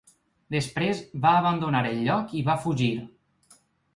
Després 0.53 1.01
va 1.25 1.33
abandonar 1.41 1.83
el 1.89 2.01
lloc 2.07 2.35
i 2.39 2.43
va 2.47 2.57
fugir. 2.65 2.91